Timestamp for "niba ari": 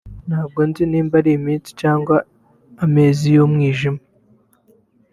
0.91-1.31